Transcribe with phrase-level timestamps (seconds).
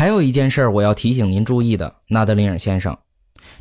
[0.00, 2.96] 还有一件事我要提醒您注意的，纳德林尔先生，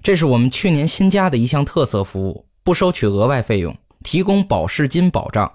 [0.01, 5.51] 这是我们去年新加的一项特色服务，不收取额外费用，提供保释金保障。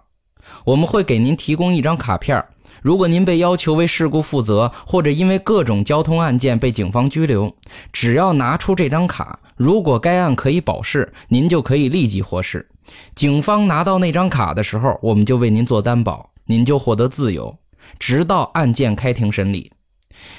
[0.66, 2.44] 我们会给您提供一张卡片，
[2.82, 7.56] 如果您被要求为事故负责，或者因为各种交通案件被警方拘留，
[7.90, 12.68] 只要拿出这张卡，如果该案可以保释，您就可以立即获释。
[13.14, 17.56] 警方拿到那张卡的时候，我们就为您做担保，您就获得自由，
[17.98, 19.70] 直到案件开庭审理。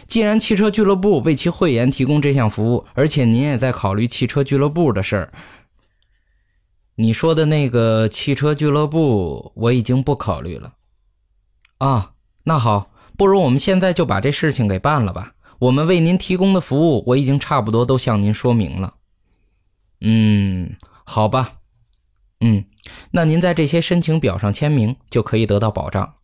[0.08, 5.34] 既然汽车俱乐部为其会员提供这项服务，而且您也在考虑汽车俱乐部的事儿，
[6.96, 10.74] 你说的那个汽车俱乐部我已经不考虑了。
[11.80, 15.34] 啊，那好，不如我们现在就把这事情给办了吧。
[15.60, 18.96] 我们为您提供的服务我已经差不多都向您说明了。
[20.02, 21.56] 嗯，好吧。
[22.42, 22.66] 嗯，
[23.12, 26.16] 那您在这些申请表上签名就可以得到保障。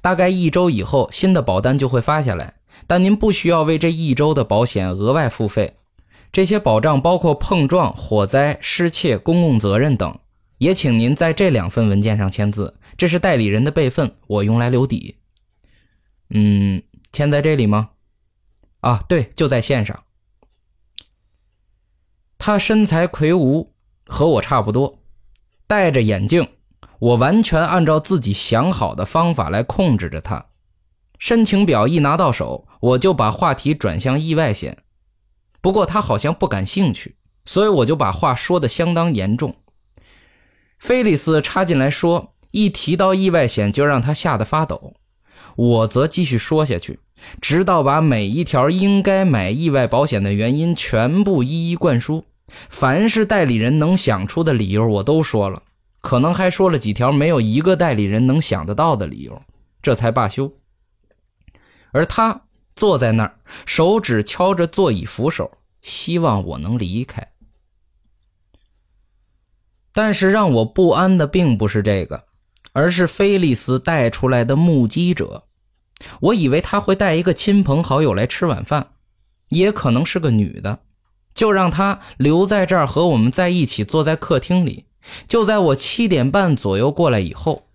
[0.00, 2.54] 大概一周以后，新的保单就会发下来。
[2.86, 5.74] 但您不需要为这一周的保险额外付费，
[6.30, 10.18] 这些保障包括碰撞、火灾、失窃、公共责任等。
[10.58, 15.16] 也请您在这两份文件上签字，这是代理人的备份，我用来留底。
[16.30, 17.90] 嗯，签在这里吗？
[18.80, 20.04] 啊，对，就在线上。
[22.38, 23.72] 他身材魁梧，
[24.06, 25.00] 和我差不多，
[25.66, 26.48] 戴着眼镜。
[26.98, 30.46] 我完全按照自己想好的方法来控制着他。
[31.22, 34.78] 申请表一拿到手，我就把话题转向意外险。
[35.60, 39.54] 不过他好像不感兴趣，所以我就把话说得相当严重。
[40.80, 44.94] 菲利斯插进来说：“一提到意外险，就让他吓得发抖。”
[45.54, 46.98] 我则继续说下去，
[47.40, 52.24] 直到把每一条应该买意外保险的原因全部一一灌输。
[52.48, 55.62] 凡是代理人能想出的理由，我都说了，
[56.00, 59.40] 可能还说了几条没有一个代理人能想得到的理由，
[59.80, 60.52] 这才罢休。
[61.92, 62.42] 而他
[62.74, 67.30] 坐在那儿，手指敲着座椅扶手，希望我能离开。
[69.92, 72.24] 但是让我不安的并不是这个，
[72.72, 75.44] 而是菲利斯带出来的目击者。
[76.20, 78.94] 我以为他会带一个亲朋好友来吃晚饭，
[79.50, 80.80] 也可能是个女的，
[81.34, 84.86] 就让她留在这儿和我们在一起坐在客厅里。
[85.26, 87.68] 就在我七点半左右过来以后，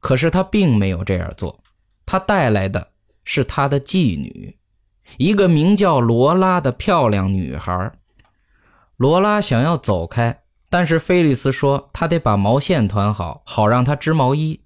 [0.00, 1.60] 可是他并没有这样做，
[2.04, 2.93] 他带来的。
[3.24, 4.56] 是他的妓女，
[5.16, 7.92] 一个名叫罗拉的漂亮女孩。
[8.96, 14.60] 罗拉想要走开，但是菲利斯说他得把毛线团好，好让她织毛衣，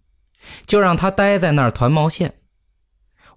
[0.67, 2.35] 就让她待在那儿团毛线。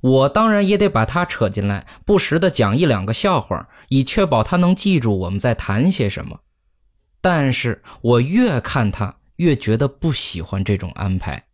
[0.02, 6.40] 我当然也得把她扯进来，不时的讲一两个笑话，以确保她能记住我们在谈些什么。
[7.22, 11.46] 但是我越看她，越觉得不喜欢这种安排。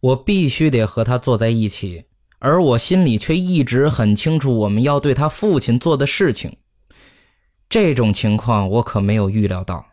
[0.00, 2.04] 我必须得和她坐在一起。
[2.44, 6.56] 而我心里却一直很清楚，我们要对他父亲做的事情。
[7.68, 9.86] 这种情况我可没有预料到。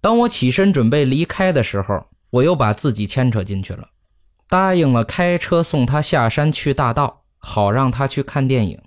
[0.00, 3.90] 当我起身准备离开的时候，我又把自己牵扯进去了，
[4.48, 8.82] 答应了开车送他下山去大道，好让他去看电影，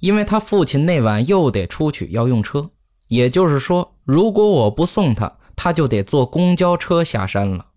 [0.00, 2.70] 因为他父亲那晚又得出去要用车。
[3.08, 7.68] 也就是说，如果我不送他，他就得坐公交车下山了。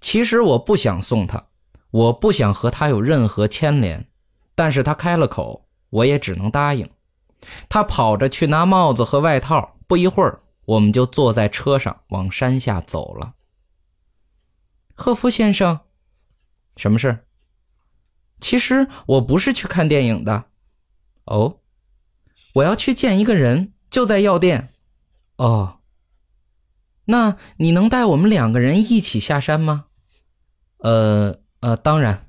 [0.00, 1.49] 其实我不想送他。
[1.90, 4.06] 我不想和他有任何牵连，
[4.54, 6.88] 但是他开了口，我也只能答应。
[7.68, 13.34] 他跑着去拿帽子和外套，不一会儿，我们就坐在车上往山下走了。
[14.94, 15.80] 赫夫先生，
[16.76, 17.24] 什么事？
[18.40, 20.44] 其实我不是去看电影的。
[21.24, 21.60] 哦，
[22.54, 24.68] 我要去见一个人，就在药店。
[25.36, 25.80] 哦，
[27.06, 29.86] 那你能带我们两个人一起下山吗？
[30.78, 31.39] 呃。
[31.60, 32.26] 呃，当然，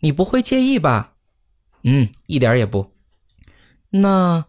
[0.00, 1.14] 你不会介意吧？
[1.84, 2.92] 嗯，一点也不。
[3.90, 4.46] 那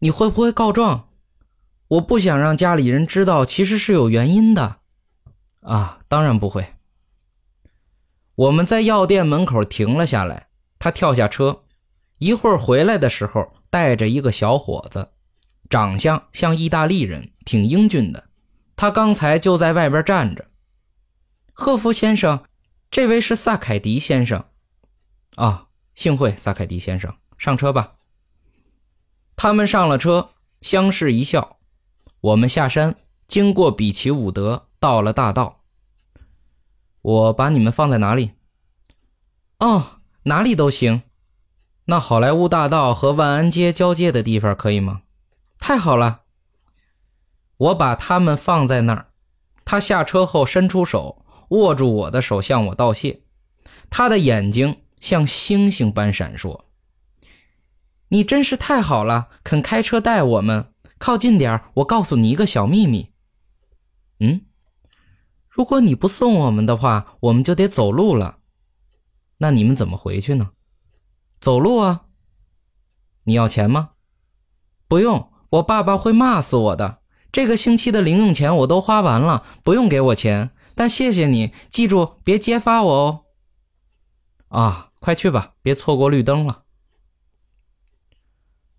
[0.00, 1.08] 你会不会告状？
[1.88, 4.80] 我不想让家里人知道，其实是有原因的。
[5.62, 6.74] 啊，当然不会。
[8.34, 10.48] 我们在药店门口停了下来，
[10.78, 11.64] 他跳下车，
[12.18, 15.08] 一会儿回来的时候带着一个小伙子，
[15.70, 18.28] 长相像意大利人，挺英俊的。
[18.76, 20.44] 他刚才就在外边站着。
[21.54, 22.44] 赫夫先生。
[22.90, 24.44] 这位是萨凯迪先生，
[25.34, 27.94] 啊，幸会，萨凯迪先生，上车吧。
[29.34, 30.30] 他们上了车，
[30.62, 31.58] 相视一笑。
[32.20, 32.96] 我们下山，
[33.28, 35.62] 经过比奇伍德，到了大道。
[37.02, 38.32] 我把你们放在哪里？
[39.58, 41.02] 哦，哪里都行。
[41.84, 45.02] 那好莱坞大道和万安街交界的地方可以吗？
[45.58, 46.22] 太好了。
[47.58, 49.10] 我把他们放在那儿。
[49.64, 51.24] 他下车后伸出手。
[51.50, 53.20] 握住我的手，向我道谢。
[53.90, 56.64] 他的眼睛像星星般闪烁。
[58.08, 60.72] 你真是太好了，肯开车带我们。
[60.98, 63.10] 靠近点我告诉你一个小秘密。
[64.20, 64.42] 嗯，
[65.48, 68.38] 如果你不送我们的话，我们就得走路了。
[69.38, 70.52] 那你们怎么回去呢？
[71.38, 72.04] 走路啊。
[73.24, 73.90] 你要钱吗？
[74.88, 77.00] 不用，我爸爸会骂死我的。
[77.30, 80.52] 这个星期的零用钱我都花完了，不用给我钱。
[80.76, 83.24] 但谢谢你，记住别揭发我哦。
[84.48, 86.64] 啊，快去吧，别错过绿灯了。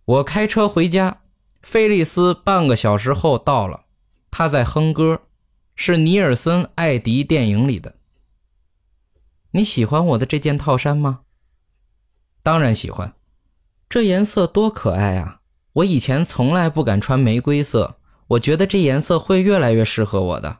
[0.05, 1.23] 我开车回家，
[1.63, 3.85] 菲利斯半个小时后到了，
[4.29, 5.23] 他在哼歌，
[5.75, 7.95] 是尼尔森·艾迪电影里的。
[9.51, 11.21] 你喜欢我的这件套衫吗？
[12.43, 13.15] 当然喜欢，
[13.89, 15.41] 这颜色多可爱啊！
[15.73, 20.59] 我以前从来不敢穿玫瑰色，我觉得这颜色会越来越适合我的。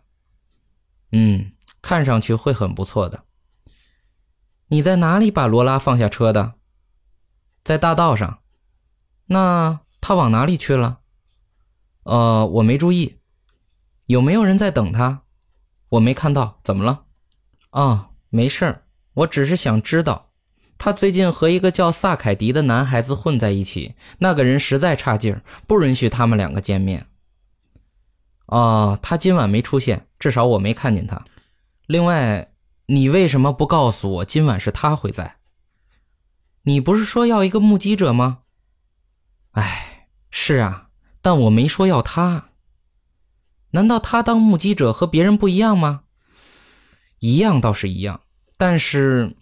[1.12, 1.51] 嗯，
[1.81, 3.24] 看上去会很不错的。
[4.68, 6.56] 你在哪里把罗拉放下车的？
[7.63, 8.39] 在大道上。
[9.27, 11.00] 那他往哪里去了？
[12.04, 13.19] 呃，我没注意。
[14.06, 15.24] 有没有人在等他？
[15.89, 16.59] 我没看到。
[16.63, 17.06] 怎么了？
[17.71, 18.86] 哦，没事儿。
[19.13, 20.31] 我只是想知道，
[20.77, 23.95] 他最近和一个叫萨凯迪的男孩子混在一起。
[24.19, 27.07] 那个人实在差劲儿，不允许他们两个见面。
[28.48, 31.24] 哦，他今晚没出现，至少我没看见他。
[31.86, 32.52] 另外，
[32.88, 35.36] 你为什么不告诉我今晚是他会在？
[36.64, 38.40] 你不是说要一个目击者吗？
[39.52, 40.90] 哎，是啊，
[41.22, 42.50] 但我没说要他。
[43.72, 46.04] 难道他当目击者和别人不一样吗？
[47.20, 48.22] 一样倒是一样，
[48.58, 49.36] 但是，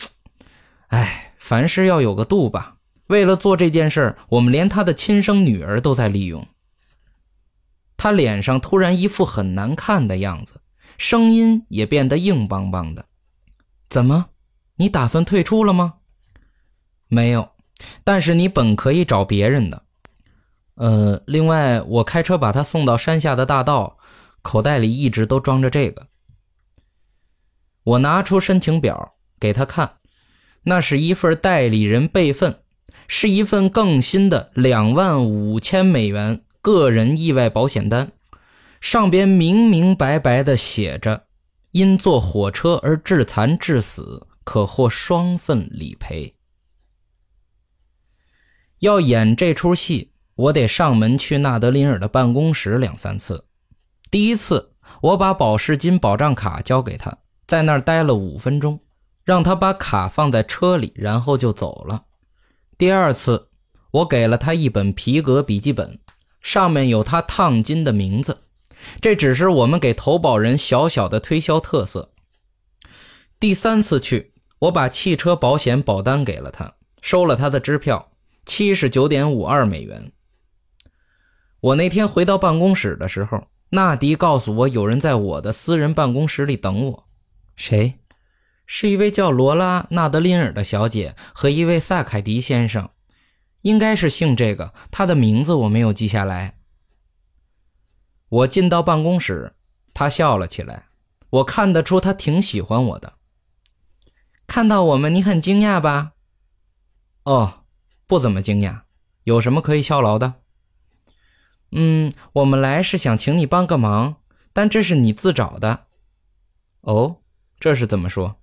[0.88, 2.78] 哎，凡事要有个度吧。
[3.08, 6.48] 为了做这件事我们连他的亲生女儿都在利用。
[8.06, 10.62] 他脸上突然一副很难看的样子，
[10.96, 13.04] 声音也变得硬邦邦的。
[13.90, 14.28] 怎么，
[14.76, 15.96] 你打算退出了吗？
[17.08, 17.50] 没有，
[18.04, 19.86] 但是你本可以找别人的。
[20.76, 23.98] 呃，另外，我开车把他送到山下的大道，
[24.44, 26.06] 口袋里一直都装着这个。
[27.86, 29.94] 我拿出申请表给他看，
[30.66, 32.60] 那是一份代理人备份，
[33.08, 38.12] 是一份更新的两万五千美元个人意外保险单，
[38.82, 41.28] 上边明明白白的写着：
[41.70, 46.34] 因坐火车而致残致死，可获双份理赔。
[48.80, 50.14] 要演这出戏。
[50.38, 53.46] 我得上门去纳德林尔的办公室两三次。
[54.12, 58.82] 第一次，我把保释金保障卡交给他，在那儿待了五分钟，
[59.24, 62.04] 让他把卡放在车里，然后就走了。
[62.78, 63.48] 第二次，
[63.92, 65.98] 我给了他一本皮革笔记本，
[66.46, 68.44] 上面有他烫金的名字，
[69.02, 72.12] 这只是我们给投保人小小的推销特色。
[73.40, 78.12] 第三次去，我把汽车保险保单给了他，收了他的支票，
[78.46, 80.12] 七十九点五二美元。
[81.62, 87.06] 我那天回到办公室的时候，纳迪告诉我有人在我的私人办公室里等我。
[87.56, 87.96] 谁？
[88.68, 92.88] 是一位叫罗拉·纳德林尔的小姐和一位萨凯迪先生，
[93.66, 94.74] 应该是姓这个。
[94.92, 96.60] 他的名字我没有记下来。
[98.30, 99.56] 我进到办公室，
[99.92, 100.86] 他笑了起来。
[101.32, 103.14] 我看得出他挺喜欢我的。
[104.46, 106.12] 看到我们，你很惊讶吧？
[107.24, 107.66] 哦，
[108.06, 108.82] 不怎么惊讶。
[109.24, 110.36] 有什么可以效劳的？
[111.72, 114.18] 嗯，我们来是想请你帮个忙，
[114.54, 115.88] 但这是你自找的。
[116.82, 117.18] 哦，
[117.60, 118.40] 这是怎么说？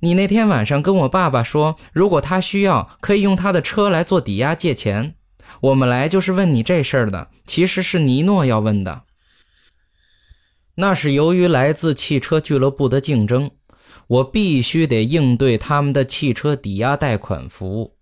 [0.00, 5.14] 你那天晚上跟我爸爸说，如果他需要，可以用他的车来做抵押借钱。
[5.60, 9.02] 我们来就是问你这事儿的，其实是尼诺要问的。
[10.76, 13.50] 那是由于来自汽车俱乐部的竞争，
[14.06, 17.96] 我必须得应对他们的汽车抵押贷款服务。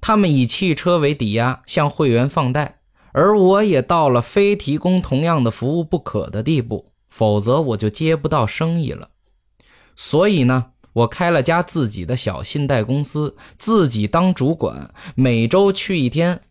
[0.00, 2.76] 他们以汽车为抵押向会员放贷。
[3.12, 9.10] 而我也到了非提供同样的服务不可的地步，否则我就接不到生意了。
[9.96, 10.66] 所以呢，
[10.98, 16.42] 我开了家自己的小信贷公司，自己当主管，每周去一天。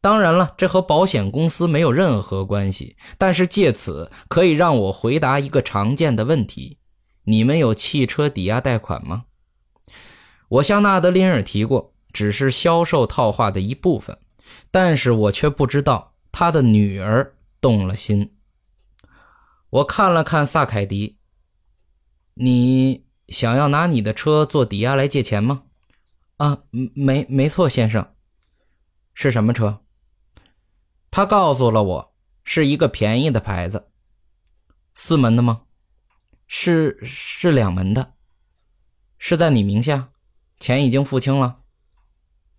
[0.00, 6.78] 当然了，这和保险公司没有任何关系，但是借此可以让我回答一个常见的问题：
[7.24, 9.24] 你们有汽车抵押贷款吗？
[10.48, 14.18] 我向纳德林尔提过，只是销售套话的一部分。
[14.70, 18.34] 但是我却不知道他的女儿动了心。
[19.70, 21.18] 我看了看萨凯迪，
[22.34, 25.64] 你想要拿你的车做抵押来借钱吗？
[26.36, 26.62] 啊，
[26.94, 28.14] 没，没错，先生。
[29.14, 29.80] 是什么车？
[31.10, 33.88] 他告诉了我，是一个便宜的牌子。
[34.94, 35.62] 四门的吗？
[36.46, 38.14] 是，是两门的。
[39.18, 40.10] 是在你名下？
[40.60, 41.60] 钱已经付清了。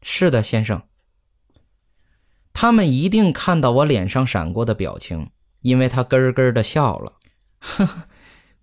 [0.01, 0.84] 是的，先生。
[2.51, 7.18] 他们一定看到我脸上闪过的表情，因为他咯咯的笑了。
[7.60, 8.08] 呵呵，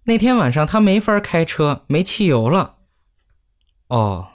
[0.04, 2.76] 那天晚上他没法开车，没汽油了。
[3.88, 4.28] 哦，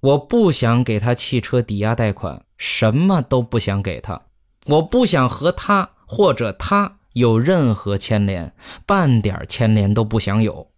[0.00, 4.22] 我不想给他汽车抵押贷款，什么都不想给他。
[4.66, 10.70] 我不想和他或者他有任何牵连，半点牵连都不想有。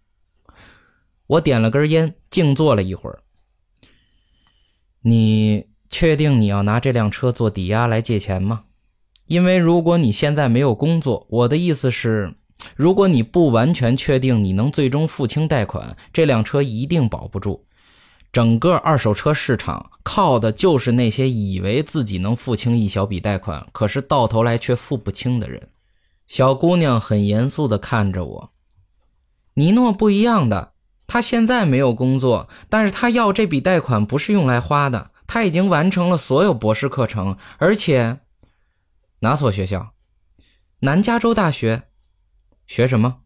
[1.27, 3.19] 我点了根烟，静坐了一会儿。
[5.01, 8.65] 你确定你要拿这辆车做抵押来借钱吗？
[9.25, 12.35] 因为如果你现在没有工作，我的意思是，
[12.77, 17.65] 如果你不完全确定你能最终付清贷款，这辆车一定保不住。
[18.31, 25.69] 整个二手车市场靠的就是那些以为自己能付清一小笔贷款，可是到头来却付不清的人。
[26.27, 28.51] 小姑娘很严肃地看着我。
[29.55, 30.73] 尼诺不一样的。
[31.07, 35.11] 他现在没有工作，但是他要这笔贷款不是用来花的。
[35.25, 38.19] 他已经完成了所有博士课程，而且
[39.21, 39.93] 哪所学校？
[40.81, 41.83] 南加州大学。
[42.67, 43.17] 学什么？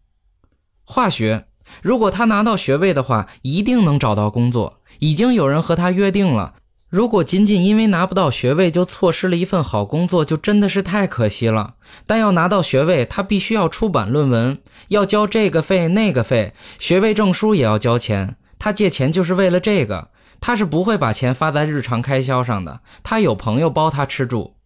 [0.83, 1.47] 化学。
[1.81, 4.81] 如果他拿到学位的话，一定能找到工作。
[4.99, 6.55] 已经有人和他约定了。
[6.89, 11.75] 如果仅仅因为拿不到学位就错失了一份好工作，就真的是太可惜了。
[12.05, 18.35] 但要拿到学位，他必须要出版论文，要交这个费那个费，学位证书也要交钱。
[18.59, 22.81] 他借钱就是为了这个，他是不会把钱发在日常开销上的。
[23.01, 24.57] 他有朋友包他吃住，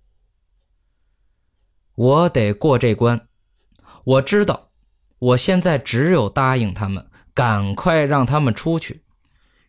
[1.93, 3.27] 我得过这关。
[4.03, 4.64] 我知道，
[5.25, 7.03] 我现在只有答应他们，
[7.33, 9.01] 赶快让他们出去。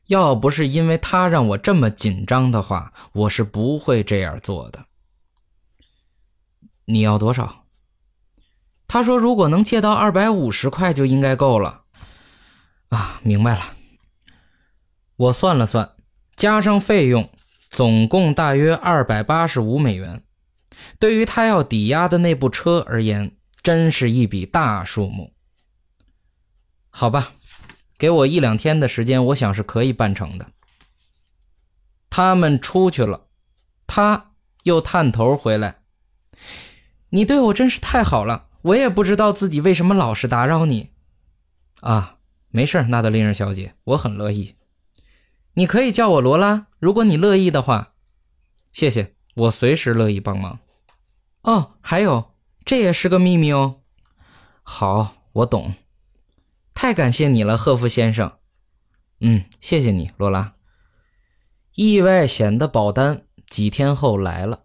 [0.08, 4.84] 要不是因为他让我这么紧张的话，我是不会这样做的。
[6.84, 7.64] 你要多少？
[8.86, 11.84] 他说如果能借到二百五十块就应该够了。
[12.90, 13.60] 啊，明白了。
[15.16, 15.90] 我算了算，
[16.36, 17.30] 加上费用，
[17.70, 20.22] 总共大约二百八十五美元。
[20.98, 25.32] 对于他要抵押的那部车而言，真是一笔大数目。
[26.98, 27.32] 好吧。
[27.98, 30.46] 给我一两天的时间，我想是可以办成的。
[32.08, 33.26] 他们出去了，
[33.86, 35.82] 他又探头回来。
[37.10, 40.92] 你对我真是太好了，我也不知道自己为什么老是打扰你。
[41.80, 42.16] 啊，
[42.48, 44.56] 没事，纳德林尔小姐，我很乐意。
[45.52, 47.92] 你可以叫我罗拉，如果你乐意的话。
[48.72, 50.60] 谢谢，我随时乐意帮忙。
[51.42, 52.32] 哦，还有，
[52.64, 53.80] 这也是个秘密哦。
[54.62, 55.74] 好，我懂。
[56.76, 58.30] 太感谢你了，赫夫先生。
[59.20, 60.52] 嗯，谢谢你，罗拉。
[61.74, 64.64] 意外险的保单几天后来了，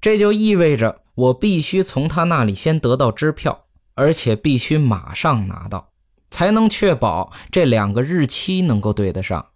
[0.00, 5.92] 这就意味着我必须从他那里先得到支票，而且必须马上拿到，
[6.30, 9.46] 才能确保这两个日期能够对得上。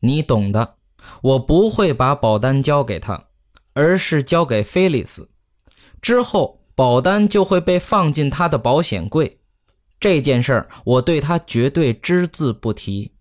[0.00, 0.76] 你懂的，
[1.20, 3.26] 我不会把保单交给他，
[3.74, 5.28] 而是交给菲利斯，
[6.00, 9.42] 之后保单就会被放进他的保险柜。
[10.04, 13.12] 这件事儿，我对他绝对只字不提，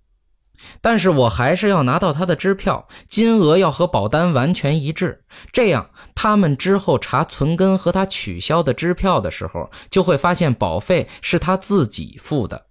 [0.81, 5.23] 但是我还是要拿到他的支票，金额要和保单完全一致，
[5.53, 12.65] 这样他们之后查存根和他取消的支票的时候，就会发现保费是他自己付的，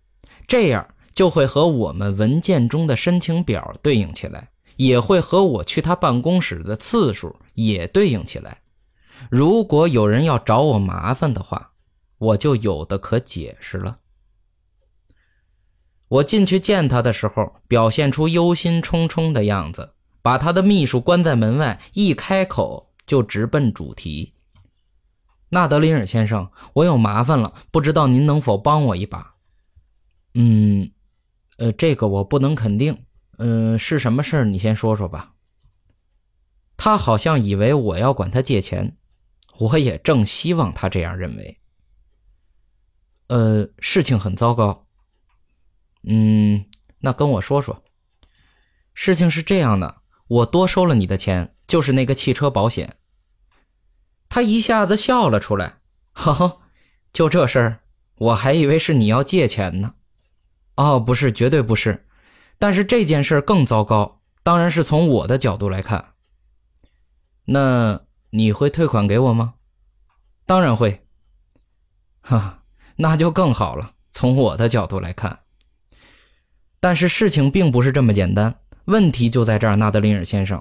[0.47, 8.59] 这样就会和我们文件中的申请表对应起来，也会和我去他办公室的次数也对应起来。
[9.31, 11.71] 如果有人要找我麻烦的话，
[12.19, 14.01] 我就有的可解释了。
[16.13, 24.35] 我进去见他的时候，表现出忧心忡忡的样子，把他的秘书关在门外，一开口就直奔主题。
[25.49, 29.37] 纳德林尔先生，我有麻烦了，不知道您能否帮我一把？
[30.35, 30.91] 嗯，
[31.57, 33.07] 呃，这个我不能肯定。
[33.39, 34.45] 嗯，是什么事儿？
[34.45, 35.33] 你先说说吧。
[36.77, 38.99] 他好像以为我要管他借钱，
[39.59, 41.59] 我也正希望他这样认为。
[43.29, 44.85] 呃，事情很糟糕。
[46.05, 46.65] 嗯，
[47.01, 47.83] 那跟我说说，
[48.95, 52.97] 事情是这样的，我多收了你的钱，就是那个汽车保险。
[54.29, 55.81] 他一下子笑了出来，
[56.13, 56.61] 呵呵，
[57.13, 57.81] 就这事儿，
[58.17, 59.95] 我还以为是你要借钱呢。
[60.77, 62.07] 哦，不是，绝对不是。
[62.59, 66.15] 但是这件事更糟糕，当然是从我的角度来看。
[67.45, 69.55] 那你会退款给我吗？
[70.47, 71.07] 当然会。
[72.23, 72.63] 哈，
[72.97, 73.95] 那就更好了。
[74.11, 75.41] 从我的角度来看。
[76.83, 78.53] 但是事情并不是这么简单，
[78.87, 80.61] 问题就在这儿，纳德林尔先生。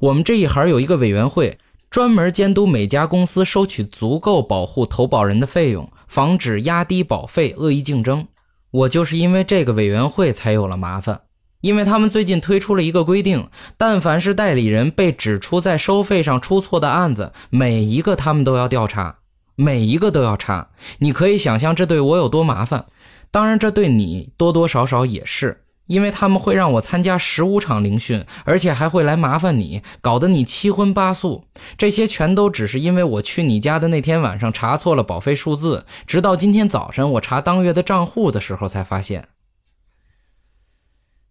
[0.00, 1.56] 我们这一行有一个委员会，
[1.88, 8.26] 专门监督每家公司收取足够保护投保人的费用，防止压低保费、恶意竞争。
[8.70, 11.22] 我就是因为这个委员会才有了麻烦。
[11.62, 13.48] 因为他们最近推出了一个规定，
[13.78, 19.16] 但凡是代理人被指出在收费上出错的案子，每一个他们都要调查，
[19.54, 20.70] 每一个都要查。
[20.98, 22.86] 你可以想象这对我有多麻烦，
[23.30, 31.44] 当然这对你多多少少也是，因为他们会让我参加十五场聆讯，而且还会来麻烦你，搞得你七荤八素。
[31.76, 39.28] 这些全都只是因为我去你家的那天晚上查错了保费数字，直到今天早晨我查当月的账户的时候才发现。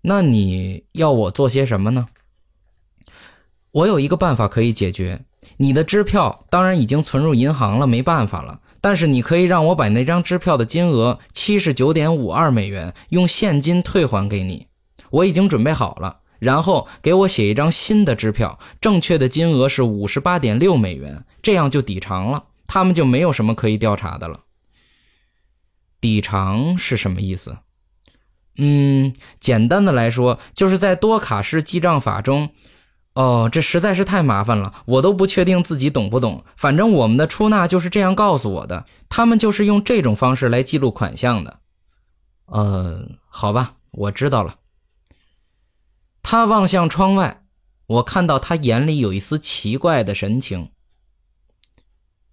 [0.04, 2.08] 那你要我做些什么呢？
[3.72, 5.22] 我有一个办法可以解决。
[5.62, 8.62] 你的支票当然已经存入银行了，没办法了。
[8.82, 14.66] 但是你可以让我把那张支票的金额七十九点五二美元用现金退还给你。
[15.12, 24.40] 我已经准备好了，然后给我写一张新的支票，正确的金额是五十八点六美元，这样就抵偿了，他们就没有什么可以调查的了。
[26.00, 27.58] 抵偿是什么意思？
[28.58, 32.50] 嗯，简单的来说，就是在多卡式记账法中，
[33.14, 36.44] 哦，这实在是太麻烦了，我都不确定自己懂不懂。
[36.56, 41.60] 反正我们的出纳就是这样告诉我的，他们就是用这种方式来记录款项的。
[42.46, 44.56] 呃，好吧，我知道了。
[46.24, 47.44] 他望向窗外，
[47.88, 50.72] 我看到他眼里有一丝奇怪的神情。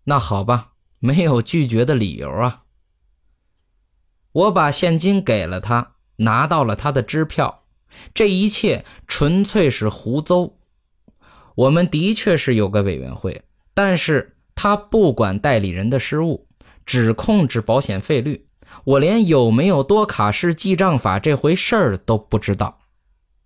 [0.05, 2.63] 那好吧，没有拒绝的理由啊。
[4.33, 5.95] 我把现金给了他。
[6.21, 7.63] 拿到了他的支票，
[8.13, 10.55] 这一切纯粹是胡诌。
[11.59, 13.43] 我们的确是有个委员会，
[13.75, 16.47] 但是他不管代理人的失误，
[16.87, 18.47] 只控制保险费率。
[18.85, 22.79] 我连有没有多卡式记账法这回事儿都不知道，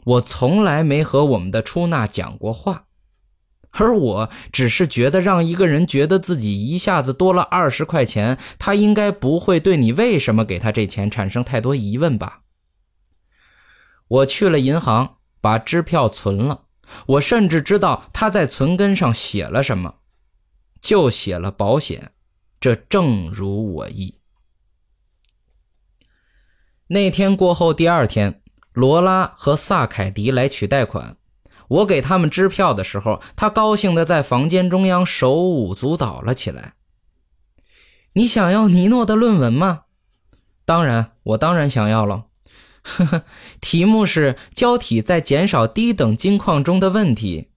[0.04, 2.85] 我从来没和我们的出纳讲过话。
[3.71, 12.40] 而我只是觉得，让一个人觉得自己一下子多了二十块钱，他应该不会对你为什么给他这钱产生太多疑问吧。
[14.07, 16.62] 我去了银行，把支票存了。
[17.07, 19.97] 我甚至知道他在存根上写了什么，
[20.81, 22.12] 就写了保险。
[22.61, 24.18] 这正如我意。
[26.87, 28.42] 那天过后，第二天，
[28.73, 31.16] 罗拉和萨凯迪来取贷款。
[31.68, 36.75] 我给他们支票的时候，他高兴地在房间中央手舞足蹈了起来。
[38.12, 39.85] 你想要尼诺的论文吗？
[40.64, 42.27] 当然，我当然想要了。
[42.83, 43.25] 呵呵，
[43.61, 47.51] 题目是胶体在减少低等金矿中的问题。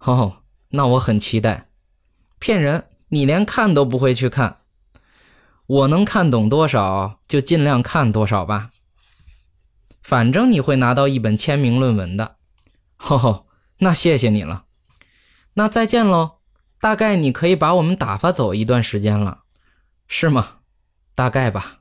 [0.00, 1.68] 哦，那我很期待。
[2.38, 4.58] 骗人，你连看都不会去看。
[5.66, 8.70] 我能看懂多少就尽量看多少吧。
[10.02, 12.36] 反正你会拿到一本签名论文的。
[12.96, 13.46] 吼吼，
[13.78, 14.64] 那谢谢你了。
[15.54, 16.38] 那再见喽。
[16.80, 19.40] 大概你可以把我们打发走一段时间了，
[20.06, 20.58] 是吗？
[21.16, 21.77] 大概吧。